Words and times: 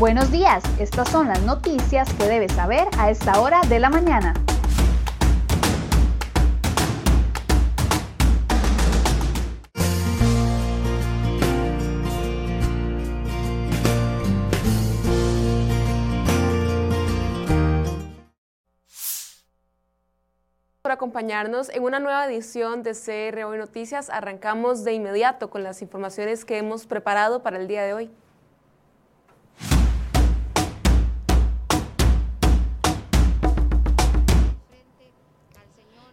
Buenos 0.00 0.32
días, 0.32 0.64
estas 0.78 1.10
son 1.10 1.28
las 1.28 1.42
noticias 1.42 2.10
que 2.14 2.24
debes 2.24 2.52
saber 2.52 2.88
a 2.96 3.10
esta 3.10 3.38
hora 3.38 3.60
de 3.68 3.78
la 3.78 3.90
mañana. 3.90 4.32
por 20.80 20.92
acompañarnos 20.92 21.68
en 21.68 21.84
una 21.84 22.00
nueva 22.00 22.26
edición 22.26 22.82
de 22.82 22.92
CR 22.94 23.44
Hoy 23.44 23.58
Noticias. 23.58 24.08
Arrancamos 24.08 24.82
de 24.82 24.94
inmediato 24.94 25.50
con 25.50 25.62
las 25.62 25.82
informaciones 25.82 26.46
que 26.46 26.56
hemos 26.56 26.86
preparado 26.86 27.42
para 27.42 27.58
el 27.58 27.68
día 27.68 27.82
de 27.82 27.92
hoy. 27.92 28.10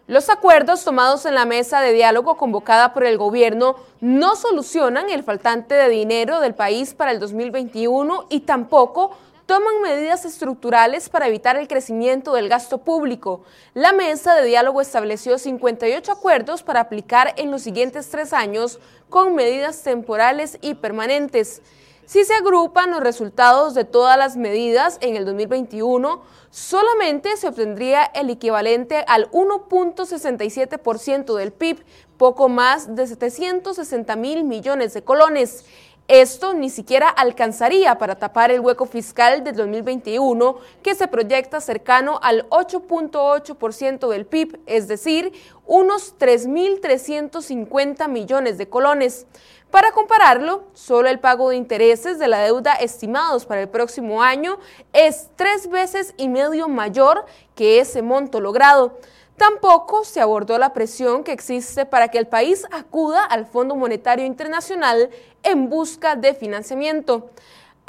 Los 0.08 0.30
acuerdos 0.30 0.84
tomados 0.84 1.26
en 1.26 1.34
la 1.34 1.44
mesa 1.44 1.82
de 1.82 1.92
diálogo 1.92 2.38
convocada 2.38 2.94
por 2.94 3.04
el 3.04 3.18
gobierno 3.18 3.76
no 4.00 4.36
solucionan 4.36 5.10
el 5.10 5.22
faltante 5.22 5.74
de 5.74 5.90
dinero 5.90 6.40
del 6.40 6.54
país 6.54 6.94
para 6.94 7.10
el 7.10 7.20
2021 7.20 8.24
y 8.30 8.40
tampoco 8.40 9.10
toman 9.44 9.82
medidas 9.82 10.24
estructurales 10.24 11.10
para 11.10 11.26
evitar 11.26 11.58
el 11.58 11.68
crecimiento 11.68 12.32
del 12.32 12.48
gasto 12.48 12.78
público. 12.78 13.42
La 13.74 13.92
mesa 13.92 14.34
de 14.34 14.46
diálogo 14.46 14.80
estableció 14.80 15.36
58 15.36 16.10
acuerdos 16.10 16.62
para 16.62 16.80
aplicar 16.80 17.34
en 17.36 17.50
los 17.50 17.60
siguientes 17.60 18.08
tres 18.08 18.32
años 18.32 18.80
con 19.10 19.34
medidas 19.34 19.82
temporales 19.82 20.56
y 20.62 20.72
permanentes. 20.72 21.60
Si 22.08 22.24
se 22.24 22.32
agrupan 22.32 22.90
los 22.90 23.00
resultados 23.00 23.74
de 23.74 23.84
todas 23.84 24.16
las 24.16 24.38
medidas 24.38 24.96
en 25.02 25.14
el 25.14 25.26
2021, 25.26 26.22
solamente 26.48 27.36
se 27.36 27.48
obtendría 27.48 28.02
el 28.02 28.30
equivalente 28.30 29.04
al 29.06 29.30
1.67% 29.30 31.36
del 31.36 31.52
PIB, 31.52 31.84
poco 32.16 32.48
más 32.48 32.96
de 32.96 33.06
760 33.06 34.16
mil 34.16 34.44
millones 34.44 34.94
de 34.94 35.04
colones. 35.04 35.66
Esto 36.08 36.54
ni 36.54 36.70
siquiera 36.70 37.10
alcanzaría 37.10 37.98
para 37.98 38.14
tapar 38.14 38.50
el 38.50 38.60
hueco 38.60 38.86
fiscal 38.86 39.44
del 39.44 39.56
2021, 39.56 40.56
que 40.82 40.94
se 40.94 41.08
proyecta 41.08 41.60
cercano 41.60 42.18
al 42.22 42.48
8.8% 42.48 44.08
del 44.08 44.24
PIB, 44.24 44.58
es 44.64 44.88
decir, 44.88 45.34
unos 45.66 46.14
3.350 46.18 48.08
millones 48.08 48.56
de 48.56 48.70
colones. 48.70 49.26
Para 49.70 49.92
compararlo, 49.92 50.64
solo 50.72 51.08
el 51.10 51.20
pago 51.20 51.50
de 51.50 51.56
intereses 51.56 52.18
de 52.18 52.26
la 52.26 52.38
deuda 52.38 52.72
estimados 52.72 53.44
para 53.44 53.60
el 53.60 53.68
próximo 53.68 54.22
año 54.22 54.58
es 54.94 55.28
tres 55.36 55.68
veces 55.68 56.14
y 56.16 56.28
medio 56.28 56.68
mayor 56.68 57.26
que 57.54 57.78
ese 57.78 58.00
monto 58.00 58.40
logrado. 58.40 58.98
Tampoco 59.36 60.04
se 60.04 60.22
abordó 60.22 60.56
la 60.56 60.72
presión 60.72 61.22
que 61.22 61.32
existe 61.32 61.84
para 61.84 62.08
que 62.08 62.16
el 62.16 62.26
país 62.26 62.64
acuda 62.72 63.22
al 63.24 63.44
Fondo 63.44 63.76
Monetario 63.76 64.24
Internacional 64.24 65.10
en 65.42 65.68
busca 65.68 66.16
de 66.16 66.34
financiamiento. 66.34 67.30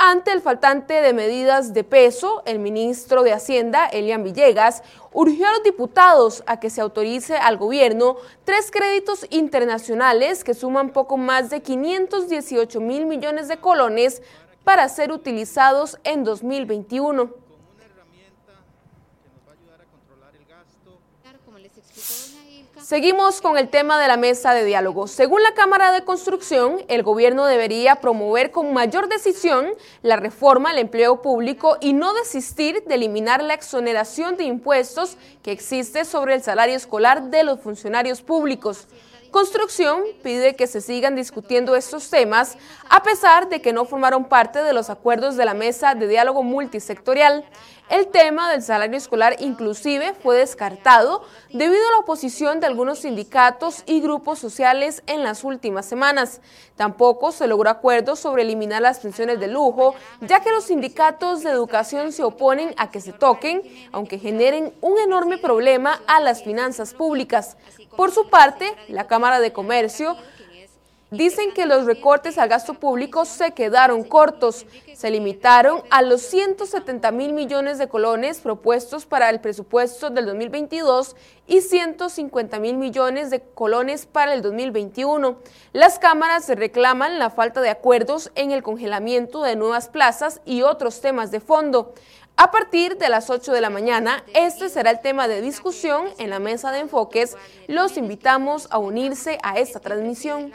Ante 0.02 0.32
el 0.32 0.40
faltante 0.40 1.02
de 1.02 1.12
medidas 1.12 1.74
de 1.74 1.84
peso, 1.84 2.42
el 2.46 2.60
ministro 2.60 3.22
de 3.22 3.34
Hacienda, 3.34 3.86
Elian 3.86 4.24
Villegas, 4.24 4.82
urgió 5.12 5.46
a 5.46 5.52
los 5.52 5.64
diputados 5.64 6.42
a 6.48 6.58
que 6.62 6.70
se 6.70 6.80
autorice 6.80 7.36
al 7.36 7.58
gobierno 7.58 8.16
tres 8.46 8.72
créditos 8.72 9.28
internacionales 9.30 10.46
que 10.46 10.54
suman 10.54 10.92
poco 10.92 11.18
más 11.18 11.50
de 11.50 11.62
518 11.62 12.80
mil 12.80 13.08
millones 13.08 13.50
de 13.50 13.58
colones 13.58 14.22
para 14.64 14.88
ser 14.88 15.12
utilizados 15.12 16.00
en 16.06 16.24
2021. 16.24 17.49
Seguimos 22.90 23.40
con 23.40 23.56
el 23.56 23.70
tema 23.70 24.02
de 24.02 24.08
la 24.08 24.18
mesa 24.18 24.56
de 24.56 24.66
diálogo. 24.66 25.06
Según 25.06 25.44
la 25.44 25.54
Cámara 25.54 25.92
de 25.92 26.04
Construcción, 26.04 26.82
el 26.88 27.04
gobierno 27.04 27.46
debería 27.46 27.98
promover 27.98 28.50
con 28.50 28.74
mayor 28.74 29.08
decisión 29.08 29.68
la 30.02 30.16
reforma 30.16 30.72
al 30.72 30.80
empleo 30.80 31.22
público 31.22 31.78
y 31.82 31.94
no 31.94 32.16
desistir 32.16 32.84
de 32.86 32.96
eliminar 32.96 33.44
la 33.44 33.54
exoneración 33.54 34.38
de 34.38 34.46
impuestos 34.46 35.18
que 35.44 35.52
existe 35.52 36.04
sobre 36.04 36.34
el 36.34 36.42
salario 36.42 36.76
escolar 36.76 37.30
de 37.30 37.44
los 37.44 37.60
funcionarios 37.60 38.24
públicos. 38.24 38.88
Construcción 39.30 40.02
pide 40.24 40.56
que 40.56 40.66
se 40.66 40.82
sigan 40.82 41.16
discutiendo 41.16 41.76
estos 41.76 42.10
temas 42.10 42.58
a 42.90 43.04
pesar 43.04 43.50
de 43.50 43.62
que 43.62 43.72
no 43.72 43.86
formaron 43.86 44.26
parte 44.26 44.64
de 44.64 44.74
los 44.74 44.90
acuerdos 44.90 45.38
de 45.38 45.46
la 45.46 45.54
mesa 45.54 45.94
de 45.94 46.08
diálogo 46.08 46.42
multisectorial. 46.42 47.46
El 47.90 48.10
tema 48.10 48.52
del 48.52 48.62
salario 48.62 48.98
escolar 48.98 49.38
inclusive 49.40 50.14
fue 50.14 50.38
descartado 50.38 51.24
debido 51.50 51.88
a 51.88 51.92
la 51.94 51.98
oposición 51.98 52.60
de 52.60 52.68
algunos 52.68 53.00
sindicatos 53.00 53.82
y 53.88 54.00
grupos 54.00 54.38
sociales 54.38 55.02
en 55.08 55.24
las 55.24 55.44
últimas 55.44 55.88
semanas. 55.88 56.40
Tampoco 56.76 57.32
se 57.32 57.48
logró 57.48 57.68
acuerdo 57.68 58.16
sobre 58.16 58.44
eliminar 58.44 58.84
las 58.84 59.00
pensiones 59.00 59.40
de 59.40 59.48
lujo, 59.48 59.96
ya 60.22 60.42
que 60.42 60.52
los 60.52 60.66
sindicatos 60.66 61.42
de 61.42 61.50
educación 61.50 62.12
se 62.12 62.24
oponen 62.24 62.76
a 62.78 62.92
que 62.92 63.02
se 63.02 63.12
toquen, 63.12 63.64
aunque 63.92 64.20
generen 64.20 64.72
un 64.82 65.00
enorme 65.00 65.40
problema 65.40 66.00
a 66.06 66.20
las 66.20 66.44
finanzas 66.44 66.94
públicas. 66.94 67.58
Por 67.98 68.12
su 68.12 68.30
parte, 68.30 68.72
la 68.88 69.08
Cámara 69.08 69.40
de 69.40 69.52
Comercio 69.52 70.16
Dicen 71.12 71.54
que 71.54 71.66
los 71.66 71.86
recortes 71.86 72.38
al 72.38 72.50
gasto 72.50 72.76
público 72.76 73.26
se 73.26 73.52
quedaron 73.54 74.04
cortos. 74.04 74.68
Se 74.94 75.10
limitaron 75.10 75.82
a 75.90 76.04
los 76.04 76.22
170 76.22 77.12
mil 77.12 77.34
millones 77.34 77.80
de 77.80 77.88
colones 77.88 78.42
propuestos 78.42 79.08
para 79.08 79.32
el 79.32 79.42
presupuesto 79.42 80.12
del 80.12 80.28
2022 80.28 81.16
y 81.48 81.62
150 81.62 82.60
mil 82.60 82.78
millones 82.78 83.32
de 83.32 83.42
colones 83.42 84.06
para 84.06 84.36
el 84.36 84.44
2021. 84.44 85.40
Las 85.74 85.98
cámaras 85.98 86.48
reclaman 86.48 87.18
la 87.18 87.32
falta 87.32 87.60
de 87.62 87.72
acuerdos 87.72 88.32
en 88.36 88.52
el 88.52 88.62
congelamiento 88.62 89.42
de 89.42 89.56
nuevas 89.56 89.90
plazas 89.90 90.42
y 90.46 90.62
otros 90.62 91.02
temas 91.02 91.32
de 91.32 91.40
fondo. 91.40 91.96
A 92.42 92.52
partir 92.52 92.98
de 92.98 93.10
las 93.10 93.30
8 93.30 93.52
de 93.52 93.60
la 93.60 93.70
mañana, 93.70 94.24
este 94.34 94.70
será 94.70 94.92
el 94.92 95.02
tema 95.02 95.28
de 95.28 95.42
discusión 95.42 96.06
en 96.20 96.30
la 96.30 96.40
mesa 96.40 96.72
de 96.72 96.80
enfoques. 96.80 97.36
Los 97.68 97.98
invitamos 97.98 98.70
a 98.72 98.78
unirse 98.78 99.38
a 99.44 99.60
esta 99.60 99.82
transmisión. 99.82 100.54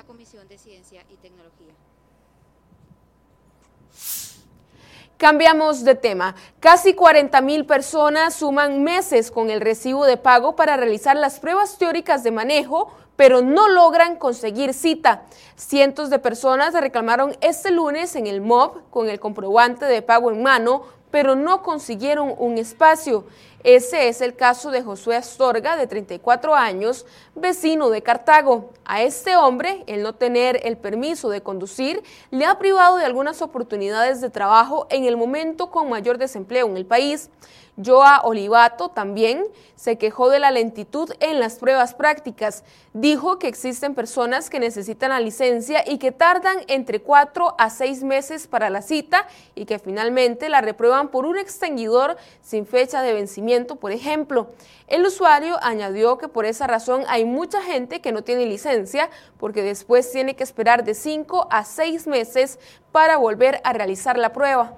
Cambiamos 5.19 5.85
de 5.85 5.95
tema. 5.95 6.35
Casi 6.59 6.95
40 6.95 7.39
mil 7.43 7.67
personas 7.67 8.33
suman 8.33 8.83
meses 8.83 9.31
con 9.31 9.51
el 9.51 9.61
recibo 9.61 10.07
de 10.07 10.17
pago 10.17 10.57
para 10.57 10.79
realizar 10.79 11.19
las 11.19 11.39
pruebas 11.39 11.77
teóricas 11.77 12.25
de 12.25 12.31
manejo, 12.31 12.95
pero 13.17 13.43
no 13.43 13.69
logran 13.69 14.17
conseguir 14.17 14.73
cita. 14.73 15.25
Cientos 15.55 16.09
de 16.09 16.19
personas 16.19 16.73
reclamaron 16.73 17.37
este 17.43 17.71
lunes 17.71 18.17
en 18.17 18.27
el 18.27 18.41
MOB 18.41 18.89
con 18.89 19.11
el 19.11 19.21
comprobante 19.21 19.85
de 19.85 20.01
pago 20.01 20.31
en 20.31 20.43
mano 20.43 21.04
pero 21.15 21.37
no 21.37 21.63
consiguieron 21.63 22.35
un 22.39 22.59
espacio. 22.59 23.25
Ese 23.65 24.09
es 24.09 24.21
el 24.21 24.37
caso 24.37 24.71
de 24.71 24.83
Josué 24.83 25.17
Astorga, 25.17 25.79
de 25.79 25.87
34 25.87 26.55
años, 26.55 27.07
vecino 27.35 27.89
de 27.89 28.03
Cartago. 28.03 28.75
A 28.85 29.01
este 29.01 29.37
hombre, 29.37 29.85
el 29.87 30.03
no 30.03 30.15
tener 30.15 30.61
el 30.65 30.77
permiso 30.77 31.31
de 31.31 31.41
conducir, 31.41 32.03
le 32.31 32.45
ha 32.45 32.59
privado 32.59 32.99
de 32.99 33.07
algunas 33.07 33.41
oportunidades 33.41 34.21
de 34.21 34.29
trabajo 34.29 34.87
en 34.91 35.05
el 35.05 35.17
momento 35.17 35.71
con 35.71 35.89
mayor 35.89 36.19
desempleo 36.19 36.67
en 36.67 36.77
el 36.77 36.85
país. 36.85 37.31
Joa 37.83 38.21
Olivato 38.23 38.91
también 38.91 39.45
se 39.75 39.99
quejó 39.99 40.31
de 40.31 40.39
la 40.39 40.53
lentitud 40.53 41.11
en 41.19 41.41
las 41.41 41.57
pruebas 41.57 41.95
prácticas. 41.95 42.63
Dijo 42.93 43.41
que 43.41 43.49
existen 43.49 43.95
personas 43.95 44.49
que 44.49 44.61
necesitan 44.61 45.11
la 45.11 45.19
licencia 45.19 45.83
y 45.85 45.99
que 45.99 46.13
tardan 46.13 46.59
entre 46.69 47.01
cuatro 47.01 47.57
a 47.59 47.71
seis 47.71 48.05
meses 48.05 48.47
para 48.47 48.71
la 48.71 48.81
cita 48.81 49.27
y 49.57 49.65
que 49.65 49.81
finalmente 49.81 50.49
la 50.49 50.61
reprueban 50.61 51.09
por 51.09 51.27
un 51.27 51.37
extinguidor 51.37 52.17
sin 52.43 52.67
fecha 52.67 53.03
de 53.03 53.13
vencimiento, 53.13 53.54
por 53.63 53.93
ejemplo. 53.93 54.49
El 54.89 55.07
usuario 55.07 55.57
añadió 55.63 56.19
que 56.19 56.29
por 56.29 56.45
esa 56.45 56.67
razón 56.67 57.05
hay 57.09 57.25
mucha 57.25 57.63
gente 57.63 58.01
que 58.01 58.13
no 58.13 58.23
tiene 58.23 58.47
licencia 58.47 59.09
porque 59.39 59.63
después 59.63 60.11
tiene 60.11 60.37
que 60.37 60.43
esperar 60.43 60.85
de 60.85 60.95
cinco 60.95 61.47
a 61.51 61.65
seis 61.65 62.07
meses 62.07 62.59
para 62.93 63.17
volver 63.17 63.61
a 63.65 63.73
realizar 63.73 64.19
la 64.19 64.33
prueba. 64.33 64.77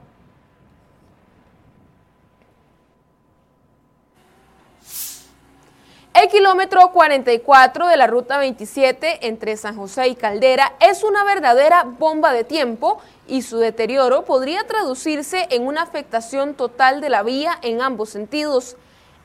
El 6.19 6.31
kilómetro 6.31 6.93
44 6.93 7.89
de 7.89 7.97
la 7.99 8.07
ruta 8.07 8.39
27 8.39 9.27
entre 9.27 9.55
San 9.59 9.77
José 9.77 10.09
y 10.09 10.15
Caldera 10.15 10.73
es 10.81 11.05
una 11.05 11.25
verdadera 11.25 11.83
bomba 11.85 12.33
de 12.33 12.43
tiempo 12.43 13.03
y 13.29 13.43
su 13.43 13.59
deterioro 13.59 14.25
podría 14.25 14.67
traducirse 14.67 15.47
en 15.51 15.67
una 15.67 15.83
afectación 15.83 16.55
total 16.55 17.03
de 17.03 17.11
la 17.11 17.23
vía 17.23 17.59
en 17.61 17.83
ambos 17.83 18.09
sentidos. 18.09 18.79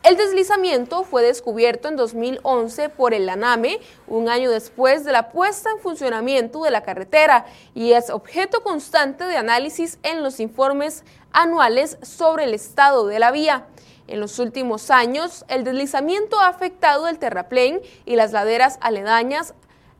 El 0.04 0.18
deslizamiento 0.18 1.04
fue 1.04 1.22
descubierto 1.22 1.88
en 1.88 1.96
2011 1.96 2.90
por 2.90 3.14
el 3.14 3.30
ANAME, 3.30 3.80
un 4.08 4.28
año 4.28 4.52
después 4.52 5.06
de 5.06 5.14
la 5.14 5.30
puesta 5.30 5.70
en 5.70 5.80
funcionamiento 5.80 6.64
de 6.64 6.72
la 6.72 6.82
carretera, 6.82 7.46
y 7.74 7.94
es 7.94 8.10
objeto 8.10 8.64
constante 8.64 9.24
de 9.24 9.38
análisis 9.38 9.98
en 10.04 10.24
los 10.24 10.42
informes 10.42 11.06
anuales 11.34 11.98
sobre 12.02 12.46
el 12.46 12.54
estado 12.54 13.08
de 13.08 13.20
la 13.20 13.32
vía. 13.32 13.68
En 14.08 14.20
los 14.20 14.40
últimos 14.40 14.92
años, 14.92 15.46
el 15.48 15.64
deslizamiento 15.64 16.40
ha 16.40 16.48
afectado 16.48 17.08
el 17.08 17.20
terraplén 17.20 17.82
y 18.06 18.16
las 18.16 18.32
laderas 18.32 18.78
aledañas 18.82 19.54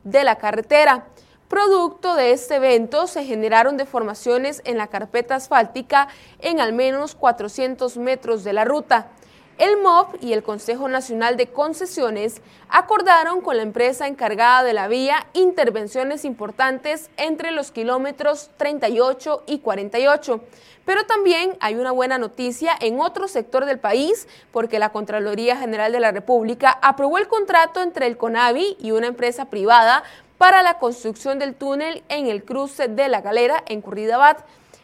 de 0.04 0.24
la 0.24 0.36
carretera. 0.36 1.06
Producto 1.48 2.14
de 2.14 2.32
este 2.32 2.56
evento 2.56 3.06
se 3.06 3.24
generaron 3.24 3.76
deformaciones 3.76 4.62
en 4.64 4.78
la 4.78 4.88
carpeta 4.88 5.34
asfáltica 5.34 6.08
en 6.40 6.60
al 6.60 6.72
menos 6.72 7.14
400 7.14 7.96
metros 7.98 8.44
de 8.44 8.52
la 8.52 8.64
ruta. 8.64 9.08
El 9.58 9.76
MOB 9.82 10.16
y 10.22 10.32
el 10.32 10.42
Consejo 10.42 10.88
Nacional 10.88 11.36
de 11.36 11.48
Concesiones 11.48 12.40
acordaron 12.70 13.42
con 13.42 13.56
la 13.56 13.62
empresa 13.62 14.06
encargada 14.06 14.62
de 14.62 14.72
la 14.72 14.88
vía 14.88 15.26
intervenciones 15.34 16.24
importantes 16.24 17.10
entre 17.18 17.52
los 17.52 17.70
kilómetros 17.70 18.50
38 18.56 19.44
y 19.46 19.58
48. 19.58 20.40
Pero 20.86 21.04
también 21.06 21.56
hay 21.60 21.74
una 21.76 21.92
buena 21.92 22.18
noticia 22.18 22.72
en 22.80 22.98
otro 22.98 23.28
sector 23.28 23.66
del 23.66 23.78
país 23.78 24.26
porque 24.52 24.78
la 24.78 24.90
Contraloría 24.90 25.56
General 25.56 25.92
de 25.92 26.00
la 26.00 26.12
República 26.12 26.78
aprobó 26.82 27.18
el 27.18 27.28
contrato 27.28 27.82
entre 27.82 28.06
el 28.06 28.16
CONAVI 28.16 28.78
y 28.80 28.92
una 28.92 29.06
empresa 29.06 29.44
privada 29.44 30.02
para 30.38 30.62
la 30.62 30.78
construcción 30.78 31.38
del 31.38 31.54
túnel 31.54 32.02
en 32.08 32.26
el 32.26 32.42
cruce 32.42 32.88
de 32.88 33.08
la 33.08 33.20
galera 33.20 33.62
en 33.68 33.80
Curridabat. 33.80 34.40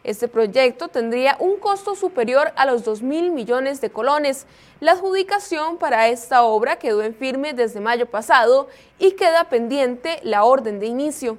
Este 0.09 0.27
proyecto 0.27 0.89
tendría 0.89 1.37
un 1.39 1.59
costo 1.59 1.95
superior 1.95 2.51
a 2.57 2.65
los 2.65 2.83
2 2.83 3.03
mil 3.03 3.31
millones 3.31 3.83
de 3.83 3.91
colones. 3.91 4.47
La 4.81 4.93
adjudicación 4.93 5.77
para 5.77 6.09
esta 6.09 6.45
obra 6.45 6.77
quedó 6.77 7.03
en 7.03 7.15
firme 7.15 7.53
desde 7.53 7.81
mayo 7.81 8.07
pasado 8.07 8.69
y 8.99 9.11
queda 9.11 9.51
pendiente 9.51 10.19
la 10.23 10.45
orden 10.45 10.81
de 10.81 10.87
inicio. 10.87 11.37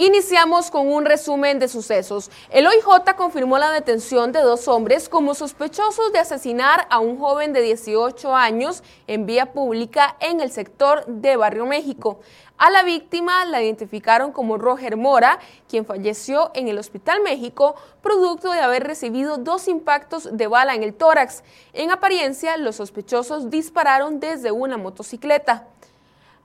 Iniciamos 0.00 0.70
con 0.70 0.86
un 0.86 1.04
resumen 1.04 1.58
de 1.58 1.66
sucesos. 1.66 2.30
El 2.50 2.68
OIJ 2.68 3.16
confirmó 3.16 3.58
la 3.58 3.72
detención 3.72 4.30
de 4.30 4.40
dos 4.40 4.68
hombres 4.68 5.08
como 5.08 5.34
sospechosos 5.34 6.12
de 6.12 6.20
asesinar 6.20 6.86
a 6.88 7.00
un 7.00 7.18
joven 7.18 7.52
de 7.52 7.62
18 7.62 8.32
años 8.32 8.84
en 9.08 9.26
vía 9.26 9.52
pública 9.52 10.14
en 10.20 10.40
el 10.40 10.52
sector 10.52 11.04
de 11.06 11.34
Barrio 11.36 11.66
México. 11.66 12.20
A 12.58 12.70
la 12.70 12.84
víctima 12.84 13.44
la 13.44 13.60
identificaron 13.60 14.30
como 14.30 14.56
Roger 14.56 14.96
Mora, 14.96 15.40
quien 15.68 15.84
falleció 15.84 16.52
en 16.54 16.68
el 16.68 16.78
Hospital 16.78 17.20
México 17.24 17.74
producto 18.00 18.52
de 18.52 18.60
haber 18.60 18.84
recibido 18.84 19.36
dos 19.36 19.66
impactos 19.66 20.28
de 20.30 20.46
bala 20.46 20.76
en 20.76 20.84
el 20.84 20.94
tórax. 20.94 21.42
En 21.72 21.90
apariencia, 21.90 22.56
los 22.56 22.76
sospechosos 22.76 23.50
dispararon 23.50 24.20
desde 24.20 24.52
una 24.52 24.76
motocicleta. 24.76 25.66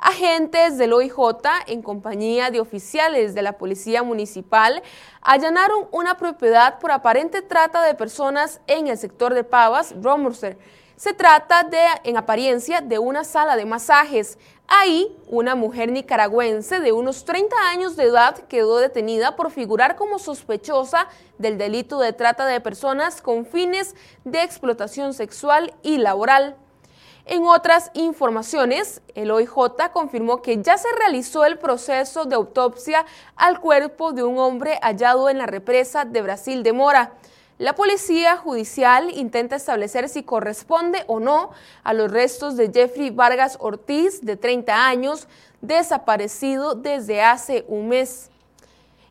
Agentes 0.06 0.78
del 0.78 0.92
OIJ, 0.92 1.16
en 1.68 1.82
compañía 1.82 2.52
de 2.52 2.60
oficiales 2.60 3.34
de 3.34 3.42
la 3.42 3.54
Policía 3.54 4.04
Municipal, 4.04 4.84
allanaron 5.22 5.88
una 5.94 6.18
propiedad 6.18 6.78
por 6.80 6.92
aparente 6.92 7.42
trata 7.42 7.82
de 7.84 7.96
personas 7.96 8.60
en 8.68 8.88
el 8.88 8.98
sector 8.98 9.34
de 9.34 9.46
Pavas, 9.46 9.96
Romurser. 10.02 10.58
Se 10.98 11.14
trata 11.14 11.64
de, 11.64 11.80
en 12.04 12.18
apariencia, 12.18 12.82
de 12.82 13.00
una 13.00 13.24
sala 13.24 13.56
de 13.56 13.64
masajes. 13.64 14.38
Ahí, 14.68 15.16
una 15.28 15.56
mujer 15.56 15.90
nicaragüense 15.90 16.82
de 16.82 16.92
unos 16.92 17.24
30 17.24 17.56
años 17.70 17.96
de 17.96 18.04
edad 18.04 18.36
quedó 18.50 18.80
detenida 18.80 19.38
por 19.38 19.52
figurar 19.52 19.96
como 19.96 20.20
sospechosa 20.20 21.08
del 21.38 21.58
delito 21.58 21.98
de 22.00 22.12
trata 22.12 22.46
de 22.46 22.60
personas 22.60 23.22
con 23.22 23.46
fines 23.46 23.96
de 24.26 24.44
explotación 24.44 25.14
sexual 25.14 25.74
y 25.82 26.00
laboral. 26.00 26.58
En 27.26 27.46
otras 27.46 27.90
informaciones, 27.94 29.02
el 29.16 29.32
OIJ 29.32 29.90
confirmó 29.94 30.42
que 30.42 30.62
ya 30.62 30.78
se 30.78 30.90
realizó 30.98 31.46
el 31.46 31.58
proceso 31.58 32.26
de 32.26 32.36
autopsia 32.36 33.06
al 33.38 33.62
cuerpo 33.62 34.12
de 34.12 34.24
un 34.24 34.38
hombre 34.38 34.78
hallado 34.82 35.30
en 35.30 35.38
la 35.38 35.46
represa 35.46 36.04
de 36.04 36.22
Brasil 36.22 36.64
de 36.64 36.74
Mora. 36.74 37.14
La 37.60 37.76
policía 37.76 38.36
judicial 38.36 39.10
intenta 39.16 39.56
establecer 39.56 40.10
si 40.10 40.24
corresponde 40.24 41.06
o 41.08 41.22
no 41.22 41.52
a 41.84 41.94
los 41.94 42.12
restos 42.12 42.58
de 42.58 42.70
Jeffrey 42.74 43.10
Vargas 43.10 43.56
Ortiz, 43.62 44.20
de 44.26 44.36
30 44.36 44.86
años, 44.86 45.30
desaparecido 45.62 46.76
desde 46.76 47.22
hace 47.22 47.64
un 47.70 47.88
mes. 47.88 48.32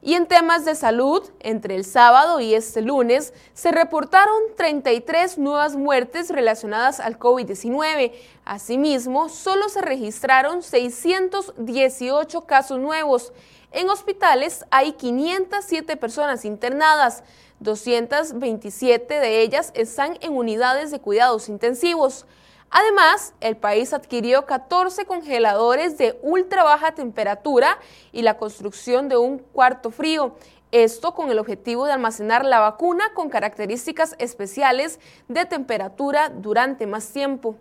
Y 0.05 0.15
en 0.15 0.27
temas 0.27 0.65
de 0.65 0.75
salud, 0.75 1.23
entre 1.39 1.77
el 1.77 1.85
sábado 1.85 2.41
y 2.41 2.55
este 2.55 2.83
lunes, 2.83 3.33
se 3.55 3.71
reportaron 3.71 4.35
33 4.57 5.39
nuevas 5.39 5.77
muertes 5.77 6.29
relacionadas 6.31 6.99
al 6.99 7.21
COVID-19. 7.21 8.13
Asimismo, 8.45 9.29
solo 9.29 9.69
se 9.69 9.81
registraron 9.81 10.65
618 10.65 12.41
casos 12.47 12.81
nuevos. 12.81 13.33
En 13.71 13.89
hospitales 13.91 14.65
hay 14.73 14.95
507 14.95 15.97
personas 15.97 16.45
internadas, 16.45 17.23
227 17.61 19.21
de 19.21 19.41
ellas 19.41 19.71
están 19.75 20.19
en 20.21 20.33
unidades 20.33 20.91
de 20.91 20.99
cuidados 20.99 21.49
intensivos. 21.49 22.27
Además, 22.75 23.35
el 23.41 23.59
país 23.59 23.93
adquirió 23.93 24.47
14 24.47 25.05
congeladores 25.05 25.99
de 25.99 26.19
ultra 26.23 26.65
baja 26.65 26.95
temperatura 26.95 27.79
y 28.13 28.23
la 28.23 28.39
construcción 28.39 29.11
de 29.11 29.19
un 29.19 29.39
cuarto 29.39 29.91
frío. 29.91 30.37
Esto 30.71 31.13
con 31.13 31.31
el 31.31 31.39
objetivo 31.39 31.85
de 31.85 31.93
almacenar 31.93 32.47
la 32.47 32.61
vacuna 32.61 33.13
con 33.13 33.29
características 33.29 34.17
especiales 34.19 35.01
de 35.29 35.45
temperatura 35.45 36.31
durante 36.31 36.87
más 36.87 37.13
tiempo. 37.13 37.57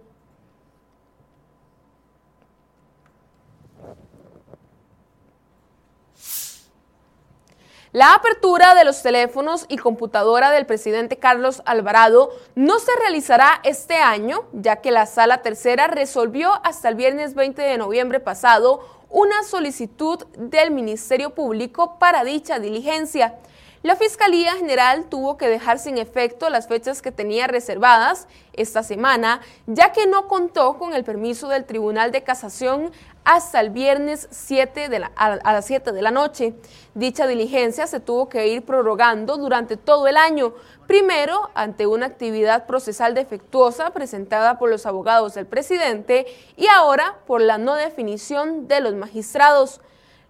La 7.94 8.14
apertura 8.14 8.74
de 8.74 8.86
los 8.86 9.04
teléfonos 9.04 9.66
y 9.68 9.76
computadora 9.76 10.50
del 10.50 10.66
presidente 10.66 11.18
Carlos 11.18 11.62
Alvarado 11.66 12.30
no 12.56 12.80
se 12.80 12.92
realizará 13.02 13.60
este 13.66 13.96
año, 13.96 14.46
ya 14.54 14.78
que 14.78 14.92
la 14.92 15.06
Sala 15.06 15.42
Tercera 15.42 15.88
resolvió 15.88 16.54
hasta 16.64 16.88
el 16.88 16.96
viernes 16.96 17.36
20 17.36 17.62
de 17.62 17.78
noviembre 17.78 18.22
pasado 18.22 18.80
una 19.10 19.44
solicitud 19.44 20.26
del 20.38 20.72
Ministerio 20.72 21.32
Público 21.32 22.00
para 22.00 22.24
dicha 22.24 22.60
diligencia. 22.60 23.36
La 23.84 23.96
Fiscalía 23.96 24.54
General 24.54 25.06
tuvo 25.10 25.38
que 25.38 25.50
dejar 25.50 25.80
sin 25.80 25.98
efecto 25.98 26.52
las 26.52 26.68
fechas 26.68 27.02
que 27.02 27.12
tenía 27.12 27.48
reservadas 27.48 28.28
esta 28.54 28.84
semana, 28.84 29.42
ya 29.66 29.92
que 29.92 30.06
no 30.06 30.28
contó 30.28 30.78
con 30.78 30.94
el 30.94 31.04
permiso 31.04 31.50
del 31.50 31.66
Tribunal 31.66 32.12
de 32.12 32.22
Casación 32.22 32.92
hasta 33.24 33.60
el 33.60 33.70
viernes 33.70 34.28
7 34.32 34.90
de 34.90 35.06
a, 35.16 35.38
las 35.54 35.66
7 35.66 35.92
de 35.92 36.02
la 36.02 36.12
noche. 36.12 36.54
Dicha 36.94 37.28
diligencia 37.28 37.88
se 37.88 38.00
tuvo 38.00 38.30
que 38.30 38.48
ir 38.48 38.64
prorrogando 38.64 39.38
durante 39.38 39.78
todo 39.78 40.08
el 40.08 40.18
año, 40.18 40.54
primero 40.88 41.50
ante 41.54 41.88
una 41.88 42.08
actividad 42.08 42.66
procesal 42.66 43.14
defectuosa 43.14 43.92
presentada 43.92 44.58
por 44.58 44.70
los 44.70 44.86
abogados 44.86 45.34
del 45.36 45.46
presidente 45.46 46.26
y 46.58 46.68
ahora 46.68 47.20
por 47.28 47.42
la 47.42 47.58
no 47.58 47.76
definición 47.76 48.68
de 48.68 48.82
los 48.82 48.96
magistrados. 48.96 49.82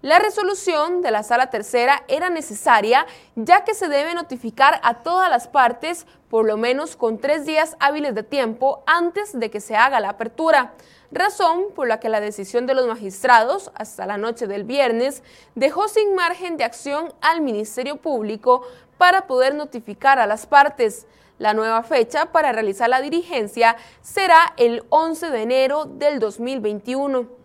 La 0.02 0.18
resolución 0.18 1.04
de 1.04 1.12
la 1.12 1.22
Sala 1.22 1.52
Tercera 1.52 2.04
era 2.08 2.32
necesaria 2.32 3.06
ya 3.36 3.64
que 3.64 3.76
se 3.76 3.88
debe 3.88 4.16
notificar 4.16 4.82
a 4.84 5.04
todas 5.04 5.30
las 5.30 5.48
partes 5.48 6.08
por 6.28 6.48
lo 6.48 6.58
menos 6.58 6.96
con 6.96 7.20
tres 7.20 7.46
días 7.46 7.78
hábiles 7.80 8.16
de 8.16 8.24
tiempo 8.24 8.84
antes 8.88 9.38
de 9.40 9.52
que 9.52 9.62
se 9.62 9.76
haga 9.76 10.00
la 10.00 10.10
apertura, 10.10 10.74
razón 11.12 11.66
por 11.76 11.88
la 11.88 12.00
que 12.00 12.10
la 12.10 12.22
decisión 12.22 12.66
de 12.66 12.74
los 12.74 12.88
magistrados 12.88 13.72
hasta 13.76 14.06
la 14.06 14.18
noche 14.18 14.48
del 14.48 14.64
viernes 14.64 15.24
dejó 15.56 15.88
sin 15.88 16.16
margen 16.16 16.58
de 16.58 16.64
acción 16.64 17.14
al 17.22 17.42
Ministerio 17.42 17.98
Público 17.98 18.64
para 18.98 19.28
poder 19.28 19.56
notificar 19.56 20.20
a 20.20 20.28
las 20.28 20.46
partes. 20.46 21.08
La 21.38 21.54
nueva 21.54 21.82
fecha 21.84 22.32
para 22.32 22.52
realizar 22.52 22.88
la 22.90 23.02
dirigencia 23.02 23.76
será 24.02 24.54
el 24.58 24.84
11 24.90 25.32
de 25.32 25.42
enero 25.42 25.86
del 25.86 26.20
2021. 26.20 27.41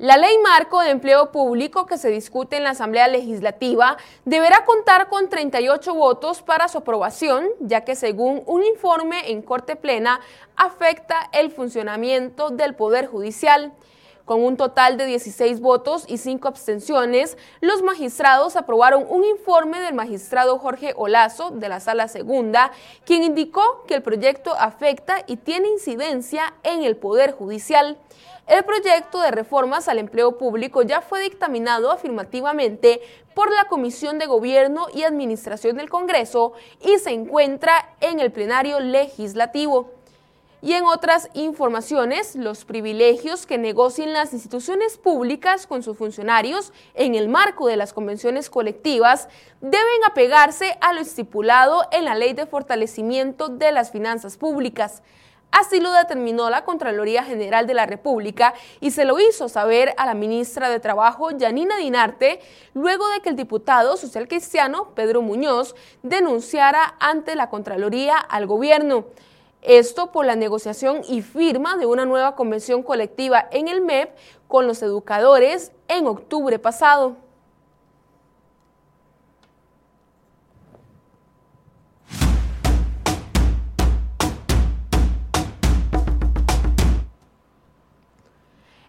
La 0.00 0.16
ley 0.16 0.34
marco 0.38 0.80
de 0.80 0.88
empleo 0.88 1.30
público 1.30 1.84
que 1.84 1.98
se 1.98 2.08
discute 2.08 2.56
en 2.56 2.64
la 2.64 2.70
Asamblea 2.70 3.06
Legislativa 3.06 3.98
deberá 4.24 4.64
contar 4.64 5.10
con 5.10 5.28
38 5.28 5.92
votos 5.92 6.40
para 6.40 6.68
su 6.68 6.78
aprobación, 6.78 7.46
ya 7.60 7.82
que 7.82 7.94
según 7.94 8.42
un 8.46 8.64
informe 8.64 9.30
en 9.30 9.42
Corte 9.42 9.76
Plena 9.76 10.20
afecta 10.56 11.28
el 11.34 11.50
funcionamiento 11.50 12.48
del 12.48 12.74
Poder 12.74 13.08
Judicial. 13.08 13.74
Con 14.24 14.42
un 14.42 14.56
total 14.56 14.96
de 14.96 15.06
16 15.06 15.60
votos 15.60 16.04
y 16.06 16.18
5 16.18 16.46
abstenciones, 16.46 17.36
los 17.60 17.82
magistrados 17.82 18.56
aprobaron 18.56 19.04
un 19.08 19.24
informe 19.24 19.80
del 19.80 19.94
magistrado 19.94 20.58
Jorge 20.58 20.92
Olazo 20.96 21.50
de 21.50 21.68
la 21.68 21.80
Sala 21.80 22.08
Segunda, 22.08 22.70
quien 23.04 23.22
indicó 23.22 23.84
que 23.86 23.94
el 23.94 24.02
proyecto 24.02 24.54
afecta 24.58 25.24
y 25.26 25.36
tiene 25.36 25.68
incidencia 25.68 26.54
en 26.62 26.84
el 26.84 26.96
Poder 26.96 27.32
Judicial. 27.32 27.98
El 28.46 28.64
proyecto 28.64 29.20
de 29.20 29.30
reformas 29.30 29.86
al 29.86 29.98
empleo 29.98 30.36
público 30.36 30.82
ya 30.82 31.00
fue 31.02 31.20
dictaminado 31.22 31.92
afirmativamente 31.92 33.00
por 33.32 33.52
la 33.52 33.66
Comisión 33.66 34.18
de 34.18 34.26
Gobierno 34.26 34.86
y 34.92 35.04
Administración 35.04 35.76
del 35.76 35.88
Congreso 35.88 36.52
y 36.80 36.98
se 36.98 37.10
encuentra 37.10 37.94
en 38.00 38.18
el 38.18 38.32
plenario 38.32 38.80
legislativo. 38.80 39.99
Y 40.62 40.74
en 40.74 40.84
otras 40.84 41.30
informaciones, 41.32 42.36
los 42.36 42.66
privilegios 42.66 43.46
que 43.46 43.56
negocien 43.56 44.12
las 44.12 44.34
instituciones 44.34 44.98
públicas 44.98 45.66
con 45.66 45.82
sus 45.82 45.96
funcionarios 45.96 46.74
en 46.94 47.14
el 47.14 47.28
marco 47.28 47.66
de 47.66 47.76
las 47.76 47.94
convenciones 47.94 48.50
colectivas 48.50 49.28
deben 49.62 50.04
apegarse 50.06 50.76
a 50.82 50.92
lo 50.92 51.00
estipulado 51.00 51.84
en 51.92 52.04
la 52.04 52.14
Ley 52.14 52.34
de 52.34 52.44
Fortalecimiento 52.44 53.48
de 53.48 53.72
las 53.72 53.90
Finanzas 53.90 54.36
Públicas. 54.36 55.02
Así 55.50 55.80
lo 55.80 55.92
determinó 55.92 56.48
la 56.50 56.64
Contraloría 56.64 57.24
General 57.24 57.66
de 57.66 57.74
la 57.74 57.86
República 57.86 58.54
y 58.80 58.92
se 58.92 59.04
lo 59.04 59.18
hizo 59.18 59.48
saber 59.48 59.94
a 59.96 60.06
la 60.06 60.14
ministra 60.14 60.68
de 60.68 60.78
Trabajo, 60.78 61.30
Yanina 61.30 61.76
Dinarte, 61.78 62.40
luego 62.74 63.08
de 63.08 63.20
que 63.20 63.30
el 63.30 63.36
diputado 63.36 63.96
social 63.96 64.28
cristiano, 64.28 64.90
Pedro 64.94 65.22
Muñoz, 65.22 65.74
denunciara 66.02 66.96
ante 67.00 67.34
la 67.34 67.48
Contraloría 67.48 68.16
al 68.16 68.46
gobierno. 68.46 69.06
Esto 69.62 70.10
por 70.10 70.24
la 70.24 70.36
negociación 70.36 71.02
y 71.06 71.20
firma 71.20 71.76
de 71.76 71.84
una 71.84 72.06
nueva 72.06 72.34
convención 72.34 72.82
colectiva 72.82 73.46
en 73.50 73.68
el 73.68 73.82
MEP 73.82 74.16
con 74.48 74.66
los 74.66 74.82
educadores 74.82 75.72
en 75.88 76.06
octubre 76.06 76.58
pasado. 76.58 77.16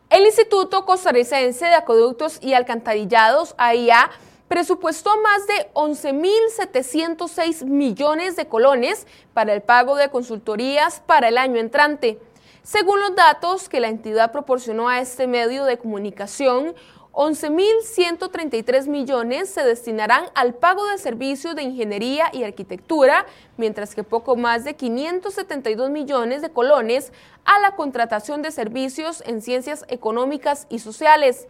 El 0.10 0.26
Instituto 0.26 0.86
Costarricense 0.86 1.66
de 1.66 1.74
Acueductos 1.74 2.38
y 2.42 2.54
Alcantarillados, 2.54 3.56
AIA, 3.58 4.12
presupuestó 4.52 5.12
más 5.22 5.48
de 5.48 5.72
11.706 5.76 7.64
millones 7.64 8.36
de 8.36 8.50
colones 8.50 9.08
para 9.34 9.54
el 9.54 9.62
pago 9.62 9.96
de 9.96 10.10
consultorías 10.10 11.00
para 11.00 11.30
el 11.30 11.38
año 11.38 11.58
entrante. 11.58 12.20
Según 12.62 13.00
los 13.00 13.16
datos 13.16 13.70
que 13.70 13.80
la 13.80 13.88
entidad 13.88 14.34
proporcionó 14.34 14.90
a 14.90 15.00
este 15.00 15.26
medio 15.26 15.64
de 15.64 15.78
comunicación, 15.78 16.76
11.133 17.14 18.88
millones 18.88 19.50
se 19.50 19.64
destinarán 19.64 20.26
al 20.36 20.54
pago 20.54 20.86
de 20.86 20.98
servicios 20.98 21.56
de 21.56 21.64
ingeniería 21.64 22.26
y 22.34 22.44
arquitectura, 22.44 23.26
mientras 23.56 23.96
que 23.96 24.04
poco 24.04 24.36
más 24.36 24.66
de 24.66 24.76
572 24.76 25.90
millones 25.92 26.42
de 26.42 26.50
colones 26.50 27.14
a 27.46 27.58
la 27.62 27.78
contratación 27.78 28.42
de 28.42 28.52
servicios 28.52 29.24
en 29.26 29.42
ciencias 29.42 29.86
económicas 29.88 30.68
y 30.70 30.80
sociales. 30.80 31.48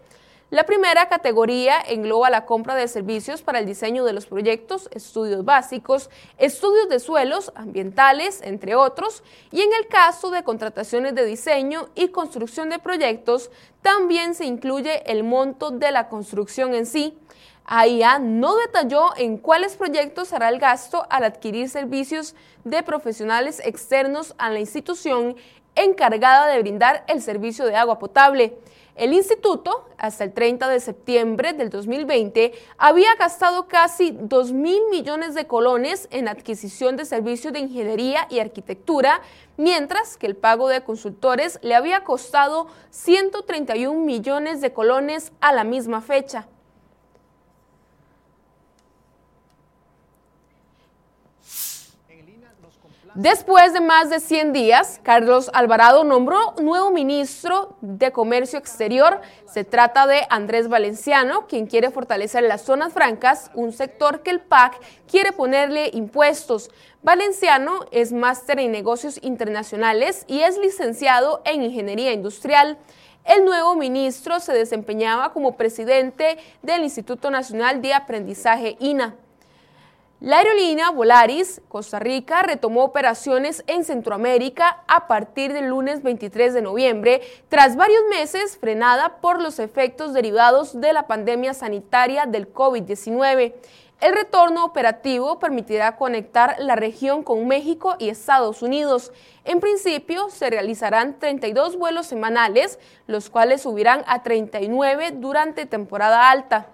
La 0.51 0.65
primera 0.65 1.07
categoría 1.07 1.79
engloba 1.79 2.29
la 2.29 2.45
compra 2.45 2.75
de 2.75 2.89
servicios 2.89 3.41
para 3.41 3.59
el 3.59 3.65
diseño 3.65 4.03
de 4.03 4.11
los 4.11 4.25
proyectos, 4.25 4.89
estudios 4.91 5.45
básicos, 5.45 6.09
estudios 6.37 6.89
de 6.89 6.99
suelos, 6.99 7.53
ambientales, 7.55 8.41
entre 8.43 8.75
otros, 8.75 9.23
y 9.49 9.61
en 9.61 9.71
el 9.71 9.87
caso 9.87 10.29
de 10.29 10.43
contrataciones 10.43 11.15
de 11.15 11.23
diseño 11.23 11.87
y 11.95 12.09
construcción 12.09 12.69
de 12.69 12.79
proyectos, 12.79 13.49
también 13.81 14.35
se 14.35 14.43
incluye 14.43 15.09
el 15.09 15.23
monto 15.23 15.71
de 15.71 15.89
la 15.93 16.09
construcción 16.09 16.73
en 16.73 16.85
sí. 16.85 17.17
AIA 17.63 18.19
no 18.19 18.57
detalló 18.57 19.15
en 19.15 19.37
cuáles 19.37 19.77
proyectos 19.77 20.33
hará 20.33 20.49
el 20.49 20.59
gasto 20.59 21.07
al 21.09 21.23
adquirir 21.23 21.69
servicios 21.69 22.35
de 22.65 22.83
profesionales 22.83 23.61
externos 23.63 24.35
a 24.37 24.49
la 24.49 24.59
institución 24.59 25.37
encargada 25.75 26.47
de 26.47 26.59
brindar 26.61 27.05
el 27.07 27.21
servicio 27.21 27.65
de 27.65 27.77
agua 27.77 27.99
potable. 27.99 28.57
El 28.95 29.13
instituto, 29.13 29.85
hasta 29.97 30.25
el 30.25 30.33
30 30.33 30.67
de 30.67 30.79
septiembre 30.79 31.53
del 31.53 31.69
2020, 31.69 32.51
había 32.77 33.15
gastado 33.15 33.67
casi 33.67 34.11
2 34.19 34.51
mil 34.51 34.81
millones 34.89 35.33
de 35.33 35.47
colones 35.47 36.07
en 36.11 36.27
adquisición 36.27 36.97
de 36.97 37.05
servicios 37.05 37.53
de 37.53 37.59
ingeniería 37.59 38.27
y 38.29 38.39
arquitectura, 38.39 39.21
mientras 39.55 40.17
que 40.17 40.27
el 40.27 40.35
pago 40.35 40.67
de 40.67 40.83
consultores 40.83 41.57
le 41.61 41.75
había 41.75 42.03
costado 42.03 42.67
131 42.89 43.97
millones 44.01 44.59
de 44.59 44.73
colones 44.73 45.31
a 45.39 45.53
la 45.53 45.63
misma 45.63 46.01
fecha. 46.01 46.47
Después 53.15 53.73
de 53.73 53.81
más 53.81 54.09
de 54.09 54.21
100 54.21 54.53
días, 54.53 55.01
Carlos 55.03 55.51
Alvarado 55.53 56.05
nombró 56.05 56.53
nuevo 56.61 56.91
ministro 56.91 57.75
de 57.81 58.13
Comercio 58.13 58.57
Exterior. 58.57 59.19
Se 59.45 59.65
trata 59.65 60.07
de 60.07 60.21
Andrés 60.29 60.69
Valenciano, 60.69 61.45
quien 61.45 61.67
quiere 61.67 61.91
fortalecer 61.91 62.43
las 62.43 62.61
zonas 62.61 62.93
francas, 62.93 63.51
un 63.53 63.73
sector 63.73 64.21
que 64.23 64.29
el 64.29 64.39
PAC 64.39 64.79
quiere 65.09 65.33
ponerle 65.33 65.89
impuestos. 65.91 66.71
Valenciano 67.01 67.81
es 67.91 68.13
máster 68.13 68.61
en 68.61 68.71
negocios 68.71 69.19
internacionales 69.21 70.23
y 70.27 70.43
es 70.43 70.57
licenciado 70.57 71.41
en 71.43 71.63
ingeniería 71.63 72.13
industrial. 72.13 72.77
El 73.25 73.43
nuevo 73.43 73.75
ministro 73.75 74.39
se 74.39 74.53
desempeñaba 74.53 75.33
como 75.33 75.57
presidente 75.57 76.37
del 76.61 76.83
Instituto 76.83 77.29
Nacional 77.29 77.81
de 77.81 77.93
Aprendizaje 77.93 78.77
INA. 78.79 79.17
La 80.21 80.37
aerolínea 80.37 80.91
Volaris 80.91 81.63
Costa 81.67 81.97
Rica 81.97 82.43
retomó 82.43 82.83
operaciones 82.83 83.63
en 83.65 83.83
Centroamérica 83.83 84.83
a 84.87 85.07
partir 85.07 85.51
del 85.51 85.69
lunes 85.69 86.03
23 86.03 86.53
de 86.53 86.61
noviembre, 86.61 87.21
tras 87.49 87.75
varios 87.75 88.03
meses 88.07 88.55
frenada 88.55 89.17
por 89.19 89.41
los 89.41 89.57
efectos 89.57 90.13
derivados 90.13 90.79
de 90.79 90.93
la 90.93 91.07
pandemia 91.07 91.55
sanitaria 91.55 92.27
del 92.27 92.53
COVID-19. 92.53 93.55
El 93.99 94.13
retorno 94.13 94.63
operativo 94.63 95.39
permitirá 95.39 95.95
conectar 95.95 96.55
la 96.59 96.75
región 96.75 97.23
con 97.23 97.47
México 97.47 97.95
y 97.97 98.09
Estados 98.09 98.61
Unidos. 98.61 99.11
En 99.43 99.59
principio, 99.59 100.29
se 100.29 100.51
realizarán 100.51 101.17
32 101.17 101.79
vuelos 101.79 102.05
semanales, 102.05 102.77
los 103.07 103.31
cuales 103.31 103.63
subirán 103.63 104.03
a 104.05 104.21
39 104.21 105.13
durante 105.13 105.65
temporada 105.65 106.29
alta. 106.29 106.67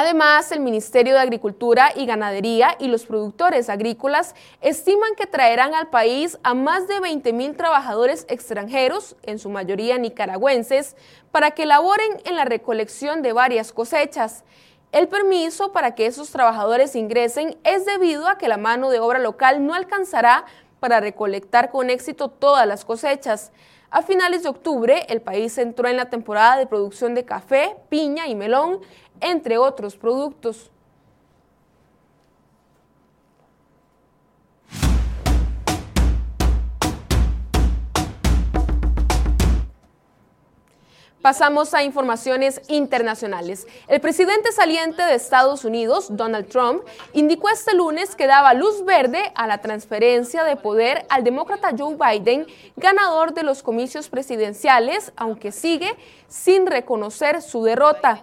Además, 0.00 0.52
el 0.52 0.60
Ministerio 0.60 1.14
de 1.14 1.18
Agricultura 1.18 1.90
y 1.92 2.06
Ganadería 2.06 2.76
y 2.78 2.86
los 2.86 3.04
productores 3.04 3.68
agrícolas 3.68 4.36
estiman 4.60 5.16
que 5.16 5.26
traerán 5.26 5.74
al 5.74 5.88
país 5.88 6.38
a 6.44 6.54
más 6.54 6.86
de 6.86 7.00
20 7.00 7.32
mil 7.32 7.56
trabajadores 7.56 8.24
extranjeros, 8.28 9.16
en 9.24 9.40
su 9.40 9.50
mayoría 9.50 9.98
nicaragüenses, 9.98 10.94
para 11.32 11.50
que 11.50 11.66
laboren 11.66 12.12
en 12.24 12.36
la 12.36 12.44
recolección 12.44 13.22
de 13.22 13.32
varias 13.32 13.72
cosechas. 13.72 14.44
El 14.92 15.08
permiso 15.08 15.72
para 15.72 15.96
que 15.96 16.06
esos 16.06 16.30
trabajadores 16.30 16.94
ingresen 16.94 17.58
es 17.64 17.84
debido 17.84 18.28
a 18.28 18.38
que 18.38 18.46
la 18.46 18.56
mano 18.56 18.90
de 18.90 19.00
obra 19.00 19.18
local 19.18 19.66
no 19.66 19.74
alcanzará 19.74 20.44
para 20.80 21.00
recolectar 21.00 21.70
con 21.70 21.90
éxito 21.90 22.28
todas 22.28 22.66
las 22.66 22.84
cosechas. 22.84 23.52
A 23.90 24.02
finales 24.02 24.42
de 24.42 24.50
octubre, 24.50 25.06
el 25.08 25.22
país 25.22 25.56
entró 25.58 25.88
en 25.88 25.96
la 25.96 26.10
temporada 26.10 26.56
de 26.56 26.66
producción 26.66 27.14
de 27.14 27.24
café, 27.24 27.76
piña 27.88 28.26
y 28.28 28.34
melón, 28.34 28.80
entre 29.20 29.58
otros 29.58 29.96
productos. 29.96 30.70
Pasamos 41.22 41.74
a 41.74 41.82
informaciones 41.82 42.62
internacionales. 42.68 43.66
El 43.88 44.00
presidente 44.00 44.52
saliente 44.52 45.02
de 45.02 45.16
Estados 45.16 45.64
Unidos, 45.64 46.06
Donald 46.10 46.48
Trump, 46.48 46.84
indicó 47.12 47.48
este 47.48 47.74
lunes 47.74 48.14
que 48.14 48.28
daba 48.28 48.54
luz 48.54 48.84
verde 48.84 49.32
a 49.34 49.48
la 49.48 49.58
transferencia 49.58 50.44
de 50.44 50.54
poder 50.54 51.06
al 51.08 51.24
demócrata 51.24 51.74
Joe 51.76 51.96
Biden, 51.96 52.46
ganador 52.76 53.34
de 53.34 53.42
los 53.42 53.64
comicios 53.64 54.08
presidenciales, 54.08 55.12
aunque 55.16 55.50
sigue 55.50 55.92
sin 56.28 56.66
reconocer 56.66 57.42
su 57.42 57.64
derrota. 57.64 58.22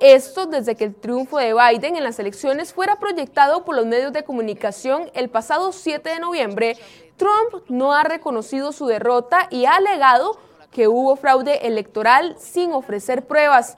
Esto 0.00 0.46
desde 0.46 0.74
que 0.74 0.82
el 0.82 0.96
triunfo 0.96 1.38
de 1.38 1.54
Biden 1.54 1.94
en 1.94 2.02
las 2.02 2.18
elecciones 2.18 2.74
fuera 2.74 2.98
proyectado 2.98 3.64
por 3.64 3.76
los 3.76 3.86
medios 3.86 4.12
de 4.12 4.24
comunicación 4.24 5.12
el 5.14 5.30
pasado 5.30 5.70
7 5.70 6.08
de 6.08 6.18
noviembre, 6.18 6.76
Trump 7.16 7.64
no 7.68 7.92
ha 7.92 8.02
reconocido 8.02 8.72
su 8.72 8.86
derrota 8.86 9.46
y 9.48 9.64
ha 9.64 9.76
alegado 9.76 10.40
que 10.72 10.88
hubo 10.88 11.14
fraude 11.14 11.66
electoral 11.66 12.34
sin 12.38 12.72
ofrecer 12.72 13.26
pruebas. 13.26 13.76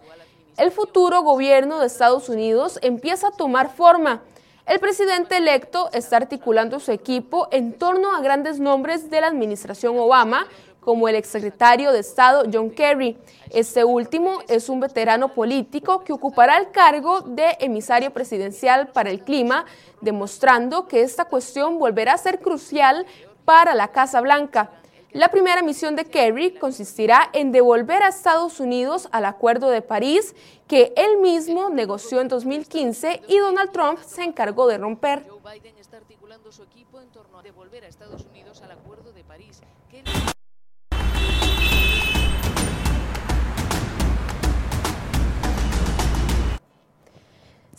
El 0.57 0.71
futuro 0.71 1.23
gobierno 1.23 1.81
de 1.81 1.87
Estados 1.89 2.29
Unidos 2.29 2.79
empieza 2.81 3.29
a 3.29 3.33
tomar 3.33 3.71
forma. 3.75 4.23
El 4.67 4.81
presidente 4.81 5.37
electo 5.37 5.91
está 5.93 6.17
articulando 6.17 6.81
su 6.81 6.93
equipo 6.93 7.49
en 7.51 7.75
torno 7.75 8.15
a 8.15 8.21
grandes 8.21 8.61
nombres 8.61 9.11
de 9.11 9.21
la 9.21 9.27
administración 9.27 9.99
Obama, 9.99 10.47
como 10.81 11.09
el 11.09 11.17
exsecretario 11.17 11.93
de 11.93 11.99
Estado 11.99 12.45
John 12.53 12.71
Kerry. 12.71 13.19
Este 13.51 13.85
último 13.85 14.41
es 14.49 14.69
un 14.69 14.81
veterano 14.81 15.35
político 15.35 16.05
que 16.05 16.13
ocupará 16.13 16.59
el 16.59 16.71
cargo 16.71 17.23
de 17.23 17.57
emisario 17.61 18.13
presidencial 18.13 18.89
para 18.89 19.11
el 19.11 19.25
clima, 19.25 19.65
demostrando 20.01 20.87
que 20.87 21.03
esta 21.03 21.25
cuestión 21.25 21.79
volverá 21.79 22.13
a 22.13 22.19
ser 22.19 22.41
crucial 22.41 23.07
para 23.45 23.75
la 23.75 23.89
Casa 23.89 24.21
Blanca. 24.21 24.71
La 25.15 25.29
primera 25.29 25.63
misión 25.63 25.95
de 25.95 26.07
Kerry 26.07 26.59
consistirá 26.59 27.31
en 27.35 27.53
devolver 27.53 28.03
a 28.03 28.09
Estados 28.09 28.59
Unidos 28.59 29.09
al 29.13 29.27
Acuerdo 29.27 29.71
de 29.71 29.81
París 29.81 30.35
que 30.67 30.93
él 30.97 31.19
mismo 31.19 31.71
negoció 31.71 32.21
en 32.21 32.27
2015 32.27 33.23
y 33.29 33.39
Donald 33.39 33.71
Trump 33.71 34.01
se 34.01 34.25
encargó 34.25 34.67
de 34.67 34.77
romper. 34.77 35.25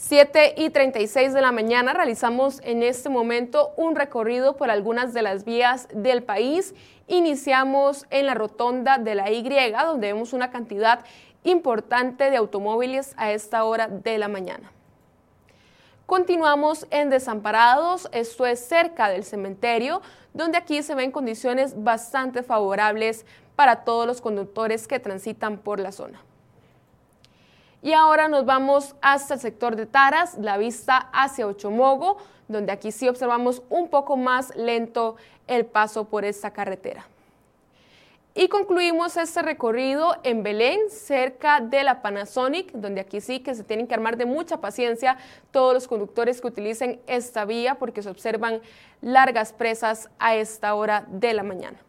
7 0.07 0.53
y 0.57 0.69
36 0.69 1.33
de 1.33 1.41
la 1.41 1.51
mañana 1.51 1.91
realizamos 1.91 2.61
en 2.63 2.83
este 2.83 3.09
momento 3.09 3.73
un 3.75 3.95
recorrido 3.95 4.55
por 4.55 4.69
algunas 4.69 5.15
de 5.15 5.23
las 5.23 5.45
vías 5.45 5.87
del 5.95 6.21
país. 6.21 6.75
Iniciamos 7.07 8.05
en 8.11 8.27
la 8.27 8.35
rotonda 8.35 8.99
de 8.99 9.15
la 9.15 9.31
Y, 9.31 9.41
donde 9.41 10.13
vemos 10.13 10.33
una 10.33 10.51
cantidad 10.51 11.03
importante 11.43 12.29
de 12.29 12.37
automóviles 12.37 13.15
a 13.17 13.31
esta 13.31 13.63
hora 13.63 13.87
de 13.87 14.19
la 14.19 14.27
mañana. 14.27 14.71
Continuamos 16.05 16.85
en 16.91 17.09
Desamparados, 17.09 18.07
esto 18.11 18.45
es 18.45 18.59
cerca 18.59 19.09
del 19.09 19.23
cementerio, 19.23 20.03
donde 20.35 20.59
aquí 20.59 20.83
se 20.83 20.93
ven 20.93 21.09
condiciones 21.09 21.83
bastante 21.83 22.43
favorables 22.43 23.25
para 23.55 23.77
todos 23.77 24.05
los 24.05 24.21
conductores 24.21 24.87
que 24.87 24.99
transitan 24.99 25.57
por 25.57 25.79
la 25.79 25.91
zona. 25.91 26.21
Y 27.81 27.93
ahora 27.93 28.27
nos 28.27 28.45
vamos 28.45 28.95
hasta 29.01 29.35
el 29.35 29.39
sector 29.39 29.75
de 29.75 29.85
Taras, 29.85 30.37
la 30.37 30.57
vista 30.57 31.09
hacia 31.13 31.47
Ochomogo, 31.47 32.17
donde 32.47 32.71
aquí 32.71 32.91
sí 32.91 33.07
observamos 33.07 33.61
un 33.69 33.89
poco 33.89 34.17
más 34.17 34.55
lento 34.55 35.15
el 35.47 35.65
paso 35.65 36.05
por 36.05 36.25
esta 36.25 36.51
carretera. 36.51 37.05
Y 38.37 38.49
concluimos 38.49 39.15
este 39.15 39.41
recorrido 39.41 40.17
en 40.23 40.43
Belén, 40.43 40.89
cerca 40.89 41.61
de 41.61 41.85
la 41.85 42.01
Panasonic, 42.01 42.69
donde 42.73 42.99
aquí 42.99 43.21
sí 43.21 43.39
que 43.39 43.55
se 43.55 43.63
tienen 43.63 43.87
que 43.87 43.93
armar 43.93 44.17
de 44.17 44.25
mucha 44.25 44.59
paciencia 44.59 45.17
todos 45.51 45.73
los 45.73 45.87
conductores 45.87 46.41
que 46.41 46.47
utilicen 46.47 46.99
esta 47.07 47.45
vía 47.45 47.75
porque 47.75 48.01
se 48.01 48.09
observan 48.09 48.59
largas 48.99 49.53
presas 49.53 50.09
a 50.19 50.35
esta 50.35 50.75
hora 50.75 51.05
de 51.07 51.33
la 51.33 51.43
mañana. 51.43 51.84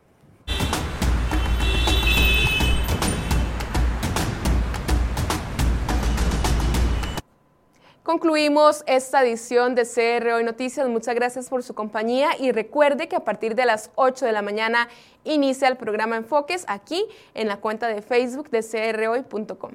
Concluimos 8.06 8.84
esta 8.86 9.24
edición 9.24 9.74
de 9.74 9.82
CR 9.82 10.28
Hoy 10.34 10.44
Noticias. 10.44 10.88
Muchas 10.88 11.16
gracias 11.16 11.48
por 11.48 11.64
su 11.64 11.74
compañía 11.74 12.38
y 12.38 12.52
recuerde 12.52 13.08
que 13.08 13.16
a 13.16 13.24
partir 13.24 13.56
de 13.56 13.66
las 13.66 13.90
8 13.96 14.26
de 14.26 14.30
la 14.30 14.42
mañana 14.42 14.88
inicia 15.24 15.66
el 15.66 15.76
programa 15.76 16.14
Enfoques 16.14 16.64
aquí 16.68 17.04
en 17.34 17.48
la 17.48 17.56
cuenta 17.56 17.88
de 17.88 18.02
Facebook 18.02 18.48
de 18.50 18.62
crhoy.com. 18.62 19.72